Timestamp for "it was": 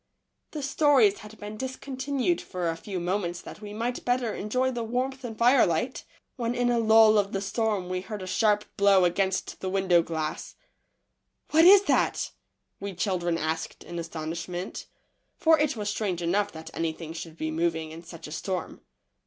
15.59-15.91